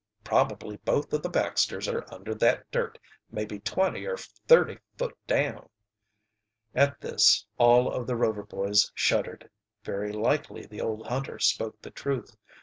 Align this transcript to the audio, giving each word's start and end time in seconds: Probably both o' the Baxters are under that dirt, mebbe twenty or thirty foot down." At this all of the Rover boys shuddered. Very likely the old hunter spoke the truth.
Probably 0.23 0.77
both 0.77 1.13
o' 1.13 1.17
the 1.19 1.29
Baxters 1.29 1.87
are 1.87 2.11
under 2.11 2.33
that 2.33 2.71
dirt, 2.71 2.97
mebbe 3.29 3.63
twenty 3.63 4.07
or 4.07 4.17
thirty 4.17 4.79
foot 4.97 5.15
down." 5.27 5.69
At 6.73 6.99
this 7.01 7.45
all 7.59 7.93
of 7.93 8.07
the 8.07 8.15
Rover 8.15 8.41
boys 8.43 8.91
shuddered. 8.95 9.51
Very 9.83 10.11
likely 10.11 10.65
the 10.65 10.81
old 10.81 11.05
hunter 11.05 11.37
spoke 11.37 11.79
the 11.83 11.91
truth. 11.91 12.35